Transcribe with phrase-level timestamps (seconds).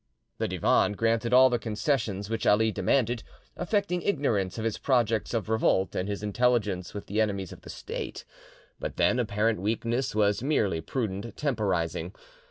[0.39, 3.21] The Divan granted all the concessions which Ali demanded,
[3.55, 7.69] affecting ignorance of his projects of revolt and his intelligence with the enemies of the
[7.69, 8.25] State;
[8.79, 12.15] but then apparent weakness was merely prudent temporising.